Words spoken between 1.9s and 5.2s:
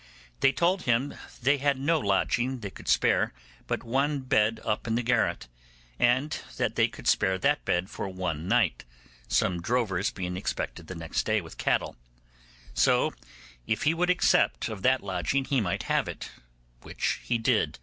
lodging that they could spare but one bed up in the